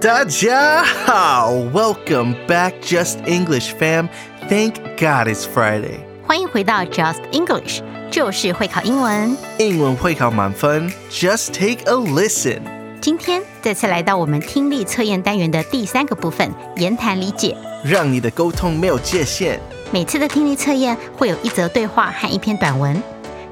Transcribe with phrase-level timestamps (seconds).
[0.00, 4.08] 大家好，Welcome back, Just English fam.
[4.48, 5.98] Thank God it's Friday.
[6.26, 9.36] 欢迎回到 Just English，就是会考英文。
[9.58, 12.60] 英文会考满分，Just take a listen.
[13.02, 17.54] 今天再次来到我们听力测验单元的第三个部分——言谈理解。
[17.84, 19.60] 让你的沟通没有界限。
[19.90, 23.02] 每次的听力测验会有一则对话和一篇短文，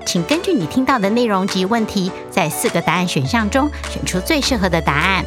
[0.06, 5.22] 请根据你听到的内容及问题，在四个答案选项中选出最适合的答案。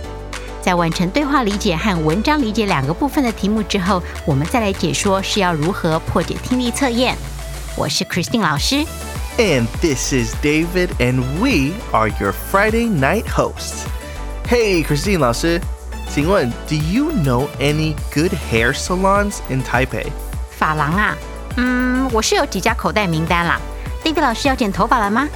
[0.61, 7.15] 在完成对话理解和文章理解两个部分的题目之后，我们再来解说是要如何破解听力测验。
[7.75, 8.85] 我是 Christine 老师。
[9.37, 13.85] And this is David, and we are your Friday night hosts.
[14.47, 15.59] Hey, Christine 老师，
[16.13, 20.07] 请问，Do you know any good hair salons in Taipei?
[20.51, 21.15] 发廊啊，
[21.55, 23.59] 嗯，我是有几家口袋名单啦。
[24.03, 25.27] David 老师要剪头发了吗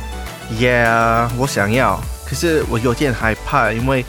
[0.60, 4.06] ？Yeah，我想要，可是我有点害怕，因为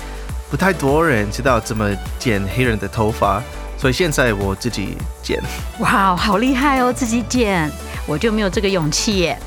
[0.51, 3.43] 不太多人知道怎么剪黑人的头发，
[3.77, 5.43] 所以现在我自己剪。
[5.81, 7.71] 哇，好厉害哦，自己剪，
[8.07, 9.39] 我就没有这个勇气耶。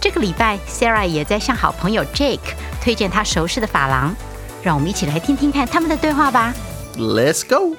[0.00, 4.14] 这个礼拜，Sarah 也在向好朋友 Jake 推荐他熟识的发廊，
[4.62, 6.52] 让我们一起来听听看他们的对话吧。
[6.96, 7.76] Let's go.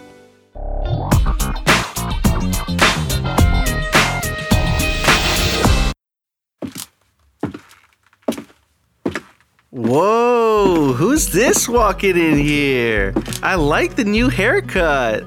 [10.95, 13.13] Who's this walking in here?
[13.43, 15.23] I like the new haircut.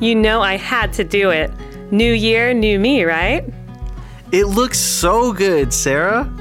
[0.00, 1.50] You know I had to do it.
[1.90, 3.44] New year, new me, right?
[4.32, 6.32] It looks so good, Sarah.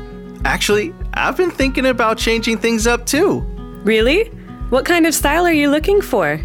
[0.45, 3.41] Actually, I've been thinking about changing things up too.
[3.83, 4.25] Really?
[4.69, 6.39] What kind of style are you looking for?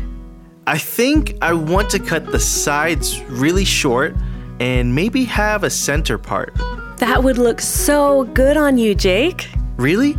[0.67, 4.17] I think I want to cut the sides really short
[4.59, 6.55] and maybe have a center part.
[6.97, 9.49] That would look so good on you, Jake.
[9.77, 10.17] Really?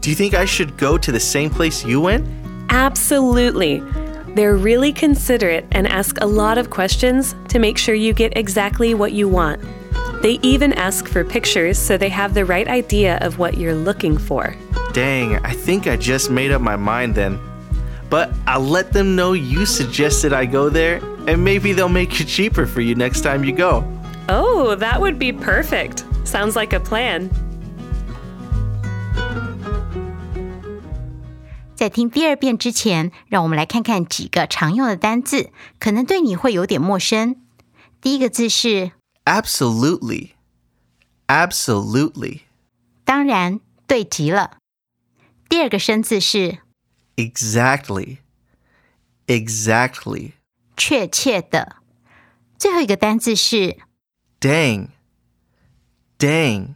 [0.00, 2.26] Do you think I should go to the same place you went?
[2.70, 3.80] Absolutely.
[4.34, 8.94] They're really considerate and ask a lot of questions to make sure you get exactly
[8.94, 9.60] what you want.
[10.22, 14.16] They even ask for pictures so they have the right idea of what you're looking
[14.16, 14.56] for.
[14.92, 17.38] Dang, I think I just made up my mind then.
[18.08, 20.96] But I'll let them know you suggested I go there,
[21.26, 23.84] and maybe they'll make it cheaper for you next time you go.
[24.28, 26.04] Oh, that would be perfect.
[26.24, 27.30] Sounds like a plan.
[31.80, 37.40] 在听第二遍之前，让我们来看看几个常用的单字，可能对你会有点陌生。
[38.02, 38.92] 第一个字是
[39.24, 40.32] Absolutely.
[41.26, 42.40] Absolutely.
[43.06, 44.58] 当然，对极了。
[45.48, 46.58] 第二个生字是
[47.16, 48.18] Exactly.
[49.26, 50.32] Exactly.
[50.76, 51.76] 确切的。
[52.58, 53.78] 最后一个单字是
[54.38, 54.88] Dang.
[56.18, 56.74] Dang.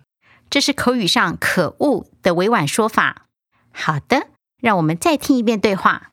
[0.48, 3.26] 这是口语上“可恶”的委婉说法。
[3.70, 4.28] 好的，
[4.63, 6.11] 让我们再听一遍对话。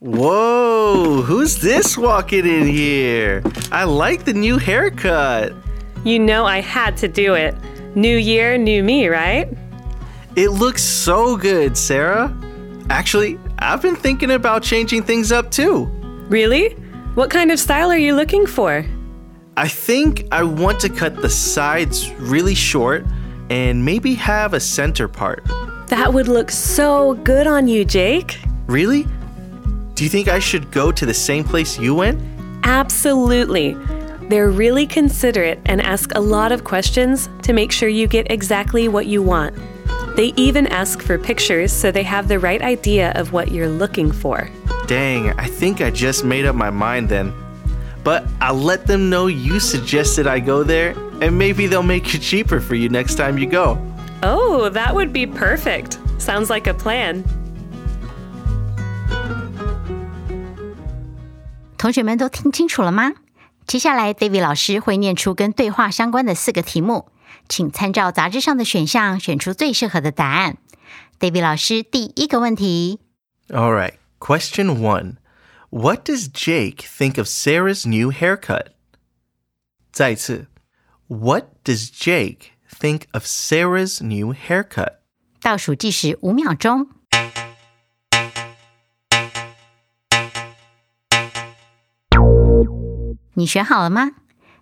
[0.00, 3.42] Whoa, who's this walking in here?
[3.72, 5.52] I like the new haircut.
[6.04, 7.54] You know I had to do it.
[7.96, 9.48] New year, new me, right?
[10.36, 12.32] It looks so good, Sarah.
[12.90, 15.86] Actually, I've been thinking about changing things up too.
[16.28, 16.76] Really?
[17.16, 18.84] What kind of style are you looking for?
[19.56, 23.04] I think I want to cut the sides really short
[23.49, 25.43] and maybe have a center part.
[25.87, 28.39] That would look so good on you, Jake.
[28.67, 29.07] Really?
[29.95, 32.21] Do you think I should go to the same place you went?
[32.63, 33.77] Absolutely.
[34.29, 38.87] They're really considerate and ask a lot of questions to make sure you get exactly
[38.87, 39.55] what you want.
[40.15, 44.11] They even ask for pictures so they have the right idea of what you're looking
[44.11, 44.49] for.
[44.87, 47.33] Dang, I think I just made up my mind then.
[48.03, 52.22] But I'll let them know you suggested I go there, and maybe they'll make it
[52.22, 53.78] cheaper for you next time you go.
[54.22, 55.98] Oh, that would be perfect.
[56.18, 57.24] Sounds like a plan.
[61.76, 63.12] 同学们都听清楚了吗？
[63.66, 67.08] 接下来，David 老师会念出跟对话相关的四个题目，
[67.48, 70.56] 请参照杂志上的选项选出最适合的答案。
[71.20, 72.98] David 老师第一个问题，
[73.50, 75.16] All right, question one.
[75.70, 78.68] What does Jake think of Sarah's new haircut?
[79.92, 80.46] 再一次,
[81.08, 84.98] What does Jake think of Sarah's new haircut?
[85.40, 86.88] 倒数计时五秒钟。
[93.34, 94.10] 你选好了吗？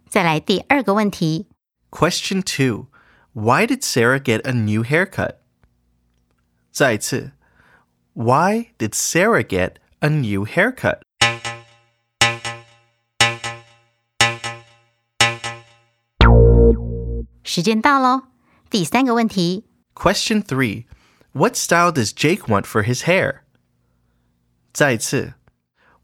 [0.08, 1.46] 再来第二个问题。
[1.90, 2.86] Question 2
[3.32, 5.36] Why did Sarah get a new haircut?
[6.70, 7.32] 再一次
[8.14, 11.00] Why did Sarah get a new haircut?
[17.50, 18.24] 时间到喽。
[18.68, 19.64] 第三个问题。
[19.94, 20.84] Question 3
[21.32, 23.40] What style does Jake want for his hair?
[24.72, 25.34] 再一次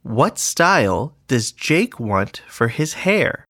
[0.03, 3.45] What style does Jake want for his hair?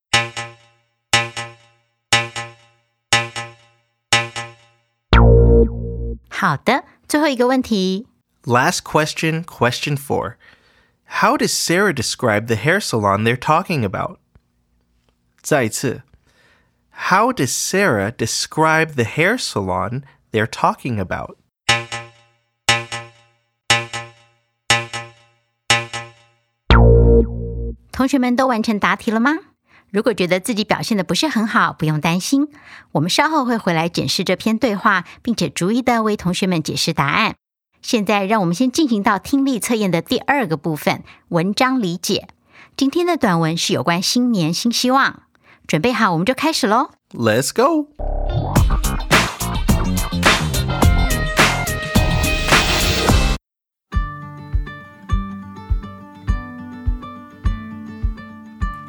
[6.28, 8.06] 好的，最后一个问题。
[8.44, 10.34] Last question, question 4
[11.20, 14.19] How does Sarah describe the hair salon they're talking about?
[15.40, 16.02] 再一次
[17.10, 21.37] How does Sarah describe the hair salon they're talking about?
[27.90, 29.32] 同学们都完成答题了吗？
[29.90, 32.49] 如果觉得自己表现的不是很好，不用担心，
[32.93, 37.34] 我们稍后会回来检视这篇对话，并且逐一的为同学们解释答案。
[37.82, 42.28] 现在，让我们先进行到听力测验的第二个部分——文章理解。
[42.75, 45.25] 今天的短文是有关新年新希望，
[45.66, 46.90] 准备好我们就开始喽。
[47.12, 47.88] Let's go!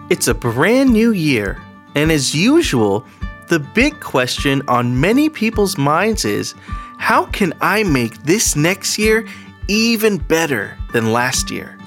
[0.10, 1.58] It's a brand new year,
[1.96, 3.04] and as usual,
[3.50, 6.54] the big question on many people's minds is
[7.00, 9.26] how can I make this next year
[9.68, 11.78] even better than last year?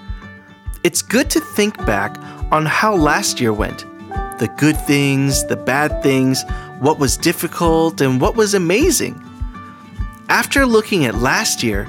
[0.83, 2.19] It's good to think back
[2.51, 3.85] on how last year went
[4.42, 6.44] the good things, the bad things,
[6.80, 9.24] what was difficult, and what was amazing.
[10.30, 11.88] After looking at last year,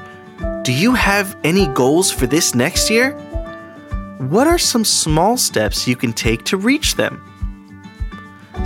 [0.62, 3.12] do you have any goals for this next year?
[4.18, 7.24] What are some small steps you can take to reach them?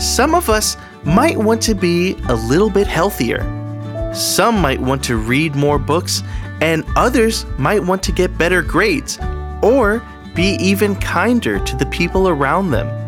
[0.01, 3.41] Some of us might want to be a little bit healthier.
[4.13, 6.25] Some might want to read more books,
[6.61, 9.21] and others might want to get better grades
[9.63, 10.03] or
[10.35, 13.06] be even kinder to the people around them.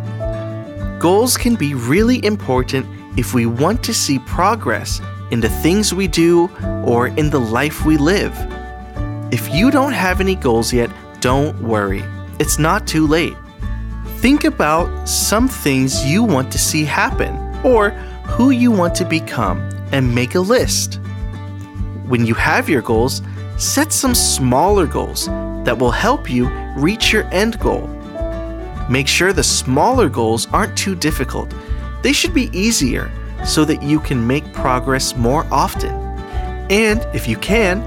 [0.99, 2.85] Goals can be really important
[3.17, 5.00] if we want to see progress
[5.31, 6.49] in the things we do
[6.85, 8.35] or in the life we live.
[9.33, 10.91] If you don't have any goals yet,
[11.21, 12.03] don't worry.
[12.41, 13.37] It's not too late.
[14.17, 17.91] Think about some things you want to see happen or
[18.35, 19.61] who you want to become
[19.93, 20.99] and make a list.
[22.09, 23.23] When you have your goals,
[23.56, 25.27] set some smaller goals
[25.65, 27.89] that will help you reach your end goal.
[28.89, 31.54] Make sure the smaller goals aren't too difficult.
[32.01, 33.10] They should be easier
[33.45, 35.92] so that you can make progress more often.
[36.69, 37.81] And if you can,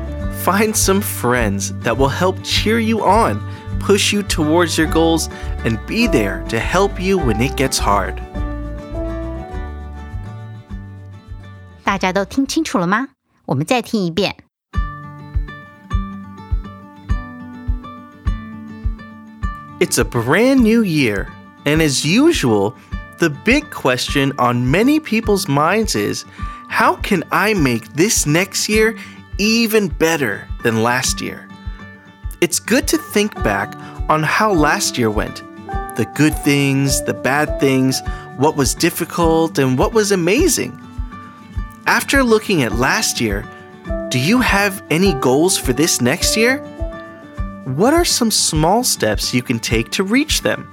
[0.44, 3.40] find some friends that will help cheer you on,
[3.78, 5.28] push you towards your goals,
[5.64, 8.20] and be there to help you when it gets hard.
[11.84, 13.08] 大家都听清楚了吗？
[13.46, 14.36] 我们再听一遍。
[19.81, 21.33] It's a brand new year,
[21.65, 22.75] and as usual,
[23.17, 26.23] the big question on many people's minds is
[26.67, 28.95] how can I make this next year
[29.39, 31.49] even better than last year?
[32.41, 33.75] It's good to think back
[34.07, 35.41] on how last year went
[35.97, 38.01] the good things, the bad things,
[38.37, 40.79] what was difficult, and what was amazing.
[41.87, 43.47] After looking at last year,
[44.09, 46.63] do you have any goals for this next year?
[47.65, 50.67] What are some small steps you can take to reach them?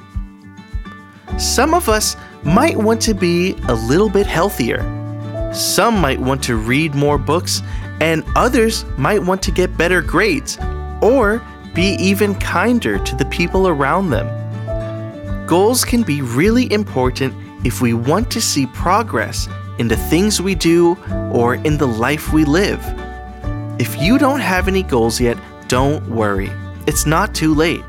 [1.38, 4.80] Some of us might want to be a little bit healthier.
[5.52, 7.60] Some might want to read more books,
[8.00, 10.56] and others might want to get better grades
[11.02, 11.42] or
[11.74, 14.26] be even kinder to the people around them.
[15.46, 17.34] Goals can be really important
[17.66, 19.46] if we want to see progress
[19.78, 20.96] in the things we do
[21.34, 22.80] or in the life we live.
[23.78, 25.36] If you don't have any goals yet,
[25.68, 26.50] don't worry.
[26.88, 27.84] It's not too late.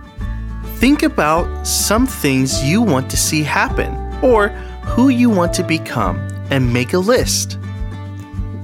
[0.76, 4.50] Think about some things you want to see happen or
[4.84, 6.20] who you want to become
[6.52, 7.54] and make a list.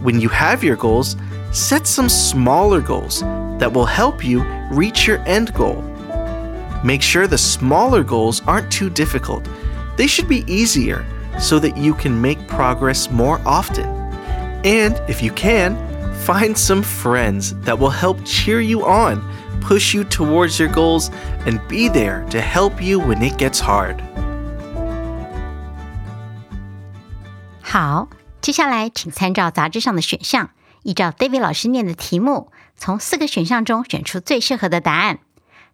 [0.01, 1.15] When you have your goals,
[1.54, 3.22] set some smaller goals
[3.60, 5.82] that will help you reach your end goal.
[6.84, 9.48] Make sure the smaller goals aren't too difficult.
[9.96, 11.06] They should be easier
[11.39, 13.88] so that you can make progress more often.
[14.65, 15.77] And if you can,
[16.25, 19.24] find some friends that will help cheer you on,
[19.64, 21.11] push you towards your goals,
[21.47, 23.97] and be there to help you when it gets hard.
[27.62, 28.09] 好，
[28.40, 30.50] 接下来请参照杂志上的选项，
[30.83, 35.21] 依照 David 老师念的题目，从四个选项中选出最适合的答案。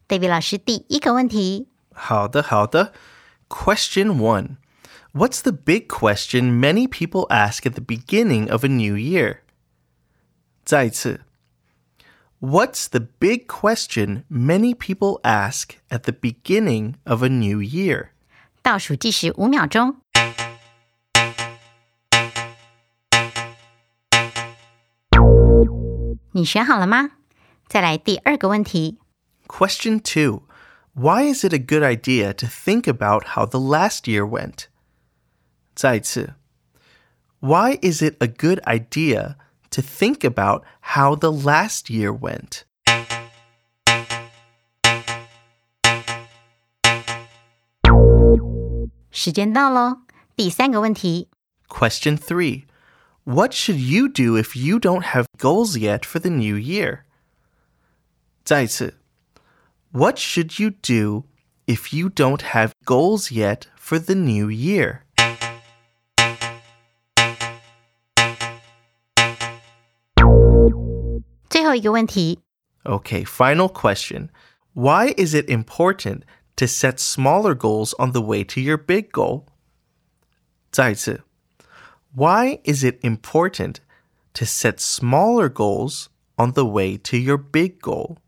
[0.09, 2.92] David 老师第一个问题，好的，好的。
[3.49, 4.56] Question one.
[5.12, 9.38] What's the big question many people ask at the beginning of a new year?
[10.64, 11.23] 再一次。
[12.40, 18.11] What's the big question many people ask at the beginning of a new year?
[18.62, 19.97] 倒数计时五秒钟。
[26.33, 27.12] 你选好了吗？
[27.66, 28.99] 再来第二个问题。
[29.47, 30.42] Question two.
[30.92, 34.66] Why is it a good idea to think about how the last year went?
[35.75, 36.35] 再一次。
[37.40, 39.37] Why is it a good idea
[39.72, 42.66] to think about how the last year went.
[51.68, 52.66] Question 3
[53.24, 57.06] What should you do if you don't have goals yet for the new year?
[58.44, 58.96] 再次,
[59.92, 61.25] what should you do
[61.68, 65.06] if you don't have goals yet for the new year?
[71.71, 72.40] 最后一个问题，
[72.85, 74.28] Okay, final question.
[74.75, 76.23] Why is it important
[76.56, 79.45] to set smaller goals on the way to your big goal?
[80.71, 81.23] 再一次。
[82.14, 83.76] Why is it important
[84.35, 86.06] to set smaller goals
[86.37, 88.18] on the way to your big goal?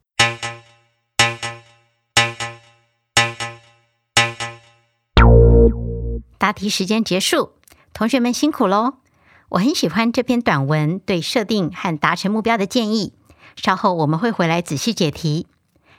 [13.56, 15.48] 稍后我们会回来仔细解题。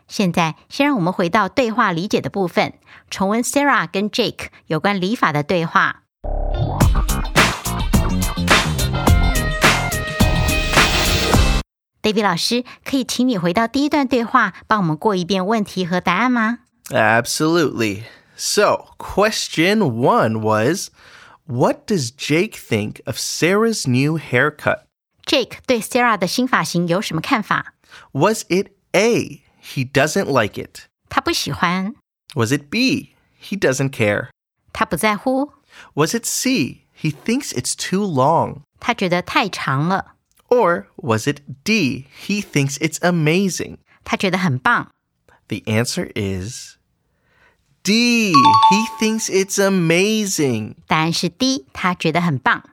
[0.07, 2.75] 现在，先让我们回到对话理解的部分，
[3.11, 6.03] 重温 Sarah 跟 Jake 有关礼法的对话。
[12.03, 16.59] David 老师，可以请你回到第一段对话，帮我们过一遍问题和答案吗
[16.91, 18.03] ？Absolutely.
[18.37, 20.91] So, question one was
[21.47, 24.84] What does Jake think of Sarah's new haircut?
[25.34, 27.74] Jake 对 Sarah 的新发型有什么看法？
[28.12, 30.88] Was it A, he doesn't like it?
[31.10, 31.94] 他不喜欢，
[32.36, 34.30] Was it B, he doesn't care?
[34.74, 35.54] 他不在乎，
[35.94, 38.62] Was it C, he thinks it's too long?
[38.80, 40.16] 他觉得太长了，
[40.48, 43.78] Or was it D, he thinks it's amazing?
[44.04, 44.90] 他觉得很棒。
[45.48, 46.78] The answer is
[47.84, 50.76] D, he thinks it's amazing.
[50.88, 52.64] 答案是 D，他觉得很棒。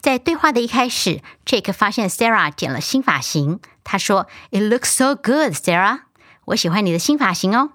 [0.00, 6.02] 在对话的一开始，Jake 发现 Sarah 剪了新发型，他说：“It looks so good, Sarah。
[6.46, 7.72] 我喜欢你的新发型哦。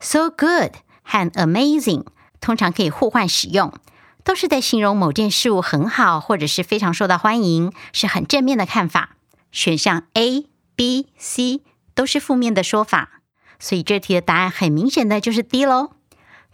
[0.00, 2.06] ”So good 和 amazing
[2.40, 3.74] 通常可以互换使用，
[4.22, 9.16] 都是在形容某件事物很好或者是非常受到欢迎，是很正面的看法。
[9.50, 10.46] 选项 A、
[10.76, 11.62] B、C
[11.94, 13.22] 都是负面的说法，
[13.58, 15.90] 所以这题的答案很明显的就是 D 喽。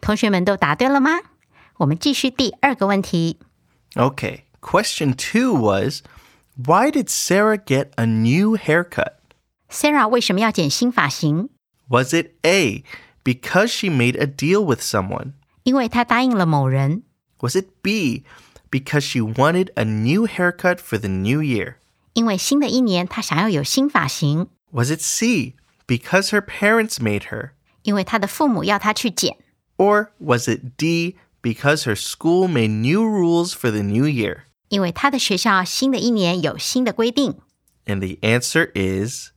[0.01, 1.11] 同学们都答对了吗？
[1.79, 3.39] 我们继续第二个问题。
[3.97, 6.02] OK question two was
[6.56, 9.14] Why did Sarah get a new haircut?
[9.70, 11.50] Sarah 为什么要剪新发型？
[11.88, 12.84] Was it A,
[13.24, 15.34] because she made a deal with someone?
[15.64, 17.04] 因为她答应了某人。
[17.40, 18.24] Was it B,
[18.70, 21.76] because she wanted a new haircut for the new year?
[22.14, 24.48] 因为新的一年她想要有新发型。
[24.72, 25.56] Was it C,
[25.88, 27.52] because her parents made her?
[27.84, 29.38] 因为她的父母要她去剪。
[29.78, 34.42] Or was it D, because her school made new rules for the new year?
[34.70, 37.36] 因为她的学校新的一年有新的规定。
[37.86, 39.32] And the answer is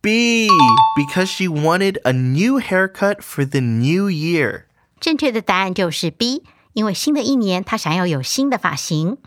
[0.00, 0.48] B,
[0.96, 4.64] because she wanted a new haircut for the new year.
[5.00, 9.18] 正确的答案就是 B，因为新的一年她想要有新的发型。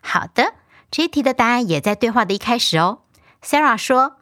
[0.00, 0.54] 好的，
[0.90, 3.00] 这一题的答案也在对话的一开始哦。
[3.42, 4.14] Sarah 说：“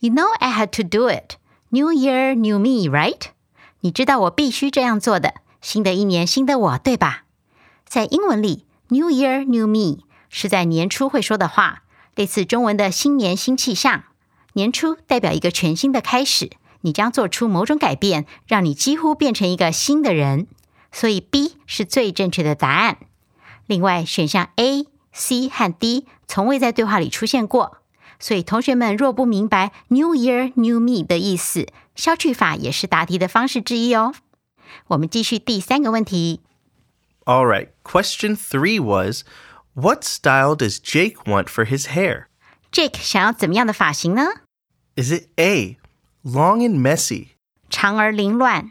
[0.00, 1.36] You know I had to do it.
[1.70, 3.20] New year, new me, right？”
[3.80, 5.34] 你知道我必须这样做的。
[5.60, 7.24] 新的一年，新的我，对吧？
[7.86, 11.82] 在英文里，New Year, New Me 是在年初会说的话，
[12.14, 14.04] 类似中文的新年新气象。
[14.54, 16.50] 年初代表一个全新的开始，
[16.82, 20.46] 你将做出某种改变，让你几乎变成一个新的人。
[20.92, 22.98] 所以 B 是最正确的答案。
[23.66, 27.78] 另外，选项 A、C 和 D 从未在对话里出现过，
[28.20, 31.66] 所以同学们若不明白 New Year, New Me 的意思，
[31.96, 34.14] 消去法也是答题的方式之一哦。
[34.88, 36.40] 我们继续第三个问题。
[37.24, 39.24] All right, question three was
[39.78, 42.28] What style does Jake want for his hair?
[42.70, 44.22] Jake 想要怎么样的发型呢？
[44.96, 45.78] Is it A,
[46.22, 47.28] long and messy?
[47.68, 48.70] 长而凌乱，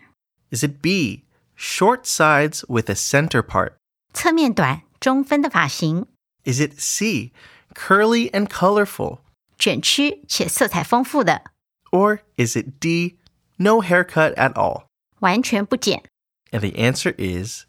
[0.51, 1.23] Is it B,
[1.57, 3.73] short sides with a center part?
[4.13, 6.07] 侧面短、中分的发型。
[6.45, 7.31] Is it C,
[7.73, 9.19] curly and colorful?
[9.57, 11.43] 卷曲且色彩丰富的，
[11.91, 13.17] Or is it D,
[13.57, 14.85] no haircut at all?
[15.19, 16.03] 完全不剪。
[16.51, 17.65] And the answer is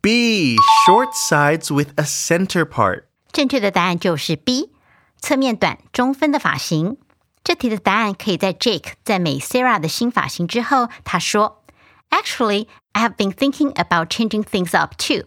[0.00, 3.04] B, short sides with a center part.
[3.30, 4.72] 正确的答案就是 B，
[5.20, 6.96] 侧面短中分的发型。
[7.44, 15.24] 这题的答案可以在 Jake 赞美 Sarah 的新发型之后，他说：“Actually, I have been thinking about changing things up too。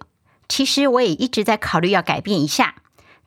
[0.48, 2.75] 其实我也一直在考虑要改变一下。”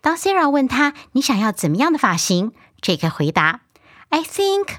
[0.01, 3.61] 当 Sarah 问他你想要怎么样的发型，Jake 回答：“
[4.11, 4.77] I think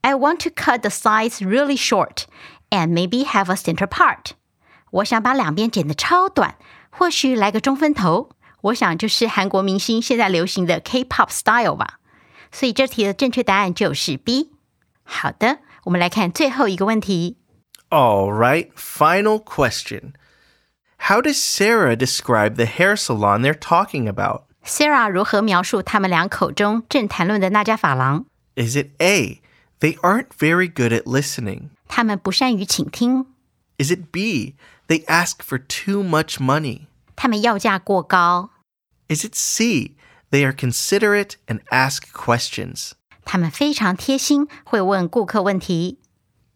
[0.00, 2.24] I want to cut the sides really short
[2.70, 4.32] and maybe have a center part。
[4.96, 6.56] 我想把两边剪得超短，
[6.90, 8.30] 或许来个中分头。
[8.62, 11.98] 我想就是韩国明星现在流行的 K-pop style 吧。
[12.52, 14.50] 所以这题的正确答案就是 B。
[15.02, 17.38] 好的，我们来看最后一个问题。
[17.88, 20.12] All right, final question.
[21.08, 24.42] How does Sarah describe the hair salon they're talking about?
[24.64, 28.26] Sarah 如何描述他们俩口中正谈论的那家发廊？
[28.54, 29.40] Is it A,
[29.80, 31.70] they aren't very good at listening?
[31.88, 33.26] 他们不善于倾听，
[33.78, 34.54] Is it B,
[34.88, 36.86] they ask for too much money?
[37.16, 38.50] 他们要价过高，
[39.08, 39.96] Is it C,
[40.30, 42.92] they are considerate and ask questions?
[43.24, 45.98] 他们非常贴心，会问顾客问题。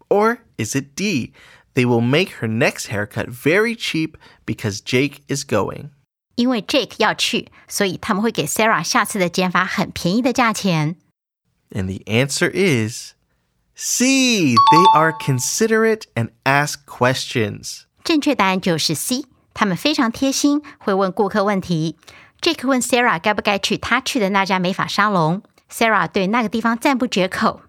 [0.09, 1.33] Or is it D,
[1.75, 4.14] they will make her next haircut very cheap
[4.45, 5.90] because Jake is going?
[6.37, 10.97] 因为 Jake 要去，所以他们会给 Sarah 下次的剪法很便宜的价钱。
[11.71, 13.14] And the answer is
[13.75, 17.83] C, they are considerate and ask questions.
[18.04, 21.97] 正确答案就是 C，他们非常贴心，会问顾客问题。
[22.40, 27.62] Jake 问 Sarah 该不该去他去的那家美发沙龙，Sarah 对那个地方赞不绝口。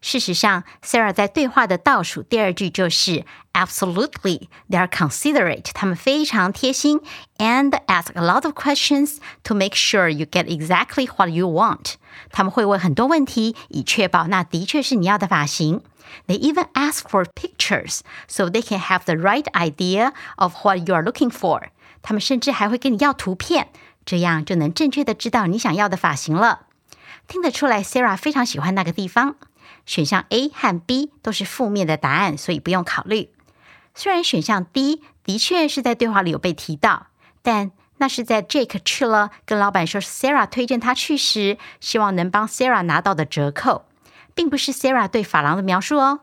[0.00, 5.66] 事实上，Sarah 在对话的倒数第二句就是 Absolutely, they are considerate。
[5.74, 7.00] 他们非常贴心，
[7.38, 11.94] and ask a lot of questions to make sure you get exactly what you want。
[12.32, 15.82] 他们会问很多问题，以确保那的确是你要的发型。
[16.26, 20.94] They even ask for pictures so they can have the right idea of what you
[20.94, 21.68] are looking for。
[22.02, 23.68] 他们甚至还会跟你要图片，
[24.04, 26.66] 这样就能正确的知道你想要的发型了。
[27.28, 29.36] 听得出来，Sarah 非常喜欢那个地方。
[29.86, 33.30] 选项 A 和 B 都是负面的答案，所以不用考虑。
[33.94, 37.06] 虽然选项 D 的确是在对话里有被提到，
[37.42, 43.84] 但那是在 Jake 去了跟老板说 Sarah 推荐他去时，希望能帮 Sarah 拿到的折扣，
[44.37, 46.19] 并不是 Sarah 对法郎的描述哦。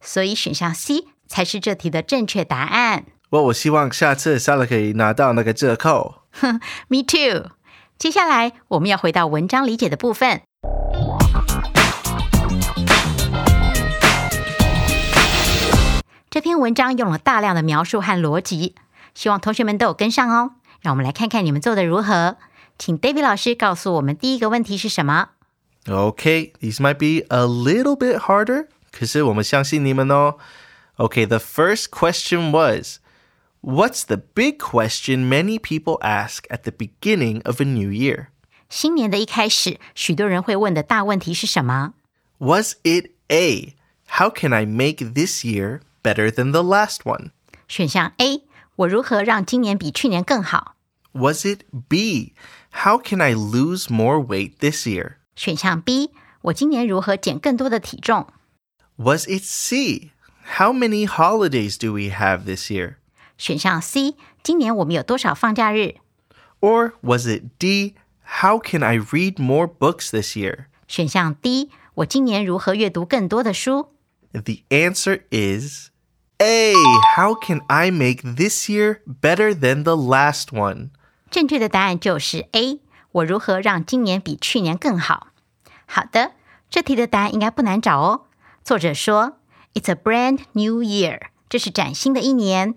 [0.00, 3.04] 所以选项 C 才是这题的正确答案。
[3.30, 6.16] well, 我希望下次 Sarah 可以拿到那个折扣。
[6.32, 7.52] 哼 Me too。
[7.96, 10.42] 接下来我们要回到文章理解的部分。
[16.28, 18.74] 这篇文章用了大量的描述和逻辑，
[19.14, 20.54] 希望同学们都有跟上哦。
[20.80, 22.36] 让我们来看看你们做的如何。
[22.76, 25.28] 请 David 老师告诉我们第一个问题是什么？
[25.87, 28.67] Okay, these might be a little bit harder.
[28.91, 30.37] 可是我们相信你们哦。
[30.97, 32.99] Okay, the first question was
[33.61, 38.27] What's the big question many people ask at the beginning of a new year?
[38.69, 41.93] 新年的一开始，许多人会问的大问题是什么？
[42.39, 43.75] Was it A?
[44.09, 47.31] How can I make this year better than the last one?
[47.67, 48.43] 选项 A，
[48.75, 50.75] 我如何让今年比去年更好？
[51.13, 52.33] Was it B?
[52.83, 55.15] How can I lose more weight this year?
[55.35, 58.27] 选项 B，我今年如何减更多的体重？
[58.97, 60.11] Was it C?
[60.57, 62.95] How many holidays do we have this year?
[63.37, 65.95] 选项 C，今年我们有多少放假日？
[66.59, 67.93] Or was it D?
[68.41, 70.65] How can I read more books this year?
[70.87, 73.91] 选项 D，我今年如何阅读更多的书？
[74.31, 75.89] The answer is
[76.39, 76.73] A.
[77.15, 80.89] How can I make this year better than the last one?
[81.29, 82.79] 正确的答案就是 A，
[83.12, 85.28] 我如何让今年比去年更好？
[85.86, 86.32] 好的，
[86.70, 88.26] 这题的答案应该不难找哦。
[88.64, 89.38] 作者说
[89.74, 92.74] ，It's a brand new year，这是崭新的一年。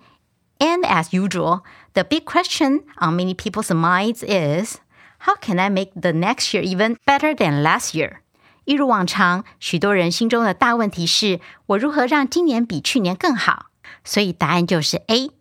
[0.60, 1.62] And as usual,
[1.94, 4.78] the big question on many people's minds is,
[5.20, 8.18] how can I make the next year even better than last year？
[8.66, 13.68] 一如往常，许多人心中的大问题是我如何让今年比去年更好。
[14.04, 15.32] 所以答案就是 A。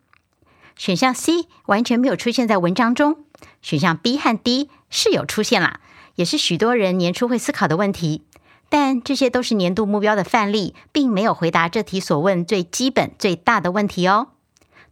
[0.77, 3.24] 选项 C 完全没有出现在文章中，
[3.65, 5.81] 选项 B 和 D 是有出现啦，
[6.17, 8.23] 也是许多人年初会思考的问题。
[8.69, 14.29] 但这些都是年度目标的范例，并没有回答这题所问最基本、最大的问题哦。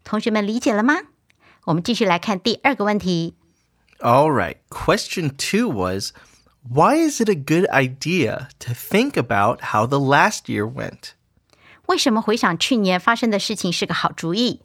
[0.05, 1.01] 同学们理解了吗？
[1.65, 3.35] 我们继续来看第二个问题。
[3.99, 4.57] All right.
[4.71, 6.13] Question two was
[6.67, 11.11] Why is it a good idea to think about how the last year went?
[11.87, 14.63] 为什么回想去年发生的事情是个好主意？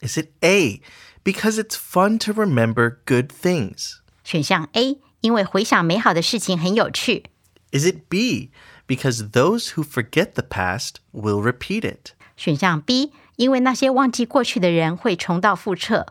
[0.00, 0.80] Is it A?
[1.24, 3.96] Because it's fun to remember good things.
[4.22, 7.24] 选项 A，因为回想美好的事情很有趣。
[7.72, 8.50] Is it B?
[8.86, 12.12] Because those who forget the past will repeat it.
[12.36, 16.06] 选项 B，因为那些忘记过去的人会重蹈覆辙。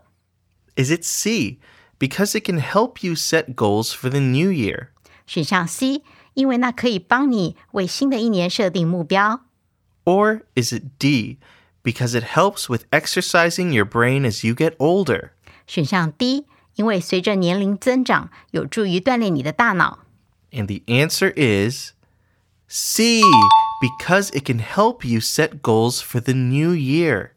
[0.75, 1.59] Is it C?
[1.97, 4.89] Because it can help you set goals for the new year.
[5.25, 9.45] 选项 C，因为那可以帮你为新的一年设定目标。
[10.03, 11.39] Or is it D?
[11.83, 15.29] Because it helps with exercising your brain as you get older.
[15.67, 16.45] 选项 D，
[16.75, 19.99] 因为随着年龄增长，有助于锻炼你的大脑。
[20.51, 21.91] And the answer is
[22.67, 23.21] C,
[23.79, 27.31] because it can help you set goals for the new year.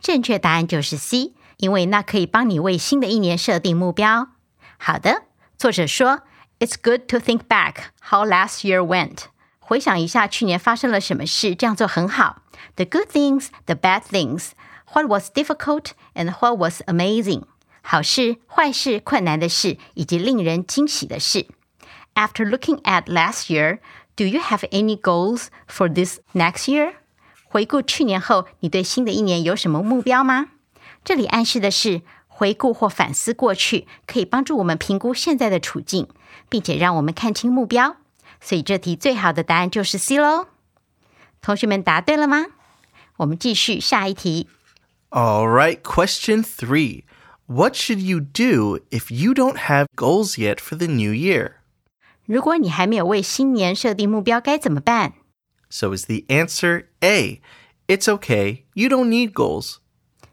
[0.00, 4.28] 正确答案就是 C，因为那可以帮你为新的一年设定目标。
[4.76, 5.24] 好的，
[5.56, 6.20] 作者说，
[6.60, 9.24] It's good to think back how last year went。
[9.58, 12.41] 回想一下去年发生了什么事，这样做很好。
[12.76, 14.50] The good things, the bad things,
[14.92, 17.44] what was difficult and what was amazing。
[17.82, 21.46] 好事、坏事、困难的事，以及令人惊喜的事。
[22.14, 23.78] After looking at last year,
[24.16, 26.94] do you have any goals for this next year?
[27.44, 30.48] 回顾去年后，你对新的一年有什么目标吗？
[31.04, 36.08] 这里暗示的是，回顾或反思过去，可以帮助我们评估现在的处境，
[36.48, 37.96] 并且让我们看清目标。
[38.40, 40.48] 所以这题最好的答案就是 C 喽。
[41.40, 42.46] 同学们答对了吗？
[43.16, 44.48] 我们继续下一题。
[45.10, 47.04] All right, question three.
[47.46, 51.52] What should you do if you don't have goals yet for the new year?
[52.26, 55.14] 如果你还没有为新年设定目标，该怎么办？
[55.70, 57.40] So is the answer A?
[57.86, 58.64] It's okay.
[58.74, 59.76] You don't need goals.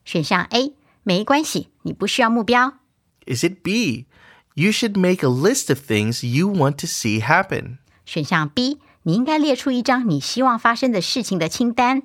[0.03, 2.73] 选项 A，没关系，你不需要目标。
[3.25, 4.07] Is it B?
[4.55, 7.77] You should make a list of things you want to see happen.
[8.05, 12.03] 选项 B，你应该列出一张你希望发生的事情的清单。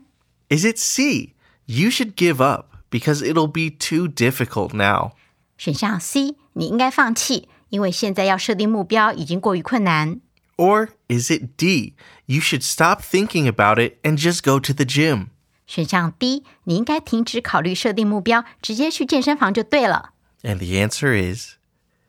[0.48, 1.34] Is it C?
[1.66, 5.12] You should give up because it'll be too difficult now.
[5.56, 10.20] 选项 C，你应该放弃，因为现在要设定目标已经过于困难。
[10.56, 11.94] Or is it D?
[12.26, 15.28] You should stop thinking about it and just go to the gym.
[15.66, 20.10] 选项 D，你应该停止考虑设定目标，直接去健身房就对了。
[20.42, 21.54] And the answer is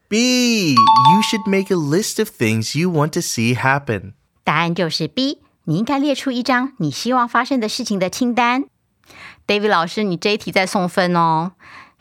[0.08, 0.74] B.
[0.74, 4.14] You should make a list of things you want to see happen.
[4.44, 8.66] 答案就是 B， 你应该列出一张你希望发生的事情的清单。
[9.46, 11.54] David 老师，你这一题在送分哦，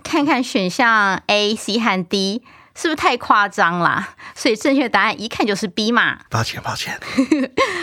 [0.03, 2.43] 看看选项 A、C 和 D
[2.75, 4.15] 是不是太夸张啦？
[4.35, 6.21] 所以正确答案一看就是 B 嘛。
[6.31, 6.99] 抱歉，抱歉。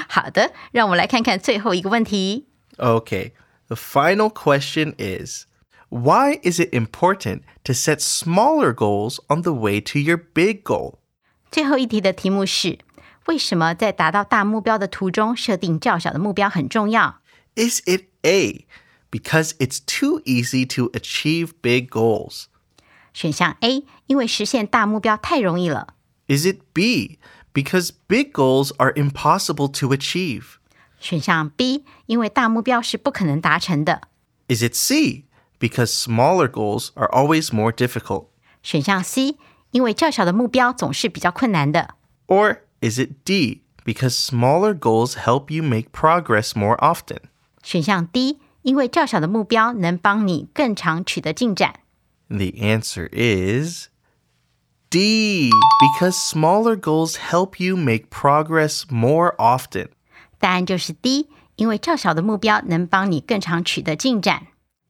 [0.08, 2.48] 好的，让我们来看看最后一个问题。
[2.78, 3.32] Okay,
[3.68, 5.46] the final question is
[5.90, 10.96] Why is it important to set smaller goals on the way to your big goal?
[11.50, 12.78] 最后一题的题目是：
[13.26, 17.22] 为什么在达到大目标的途中设定较小的目标很重要？
[17.56, 18.66] Is it A?
[19.10, 22.46] Because it's too easy to achieve big goals.
[23.14, 25.96] 选项 A，因为实现大目标太容易了。
[26.28, 27.20] Is it B?
[27.54, 30.58] Because big goals are impossible to achieve.
[31.00, 34.02] 选项 B，因为大目标是不可能达成的。
[34.48, 35.26] Is it C?
[35.60, 38.28] Because smaller goals are always more difficult.
[38.62, 39.38] 选项 C，
[39.72, 41.96] 因为较小的目标总是比较困难的。
[42.28, 43.62] Or is it D?
[43.86, 47.20] Because smaller goals help you make progress more often.
[47.64, 51.80] 选项 D，因为较小的目标能帮你更长取得进展。
[52.30, 53.88] And the answer is
[54.90, 55.50] D.
[55.80, 59.90] Because smaller goals help you make progress more often.
[60.40, 64.48] 答案就是 D，因为较小的目标能帮你更长取得进展。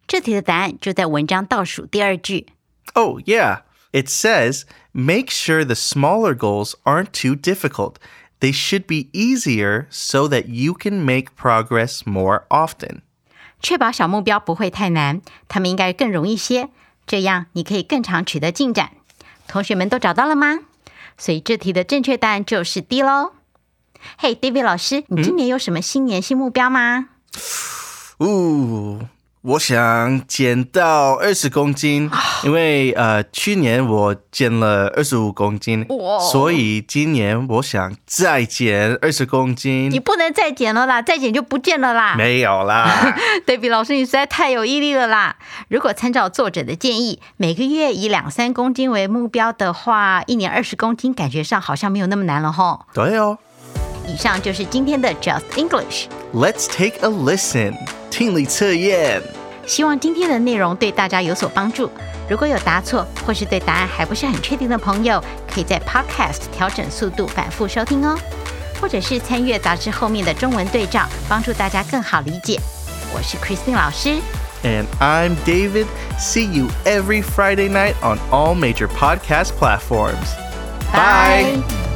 [0.07, 2.47] 这题的答案就在文章倒数第二句。
[2.93, 3.61] Oh, yeah.
[3.91, 4.63] It says
[4.93, 7.95] make sure the smaller goals aren't too difficult.
[8.39, 13.01] They should be easier so that you can make progress more often.
[13.59, 16.69] 确保小目标不会太难，它们应该更容易些，
[17.07, 18.91] 这样你可以更长取得进展。
[19.47, 20.59] 同学们都找到了吗？
[21.17, 23.33] 所以这题的正确答案就是 D 喽。
[24.19, 27.09] 嘿、hey,，David 老师，你今年有什么新年新目标吗？
[28.19, 29.07] Ooh.
[29.42, 32.08] 我想减到二十公斤，
[32.44, 35.84] 因为呃去年我减了二十五公斤，
[36.30, 39.98] 所以今年我想再减二十公斤你。
[39.98, 42.14] 不能再减了啦，再减就不见了啦。
[42.16, 45.36] 没有啦， David 老师，你实在太有毅力了啦！
[45.68, 52.86] 如果参照作者的建议，每个月以两三公斤为目标的话，一年二十公斤，感觉上好像没有那么难了吼。
[52.94, 53.38] 对哦。
[54.07, 57.75] 以上就是今天的 Just English， Let's take a listen.
[58.09, 59.21] 听力测验。
[59.65, 61.89] 希望今天的内容对大家有所帮助。
[62.29, 68.17] 如果有答错或是对答案还不是很确定的朋友，可以在 Podcast 调整速度，反复收听哦，
[68.81, 72.59] 或者是参阅杂志后面的中文对照，帮助大家更好理解。
[73.13, 74.17] 我是 Christine 老师。
[74.63, 75.85] And I'm David.
[76.19, 80.35] See you every Friday night on all major podcast platforms.
[80.91, 81.61] Bye.
[81.61, 81.90] Bye.